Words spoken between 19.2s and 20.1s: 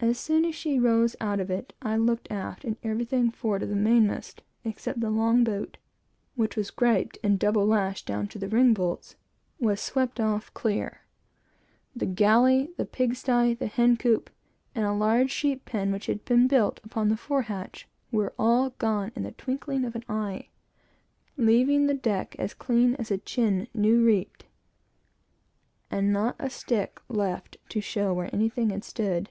the twinkling of an